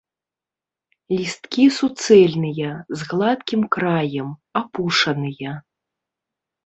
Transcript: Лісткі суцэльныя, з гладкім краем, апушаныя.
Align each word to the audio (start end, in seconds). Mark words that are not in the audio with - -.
Лісткі 1.17 1.65
суцэльныя, 1.79 2.71
з 3.01 3.11
гладкім 3.11 3.61
краем, 3.79 4.29
апушаныя. 4.63 5.51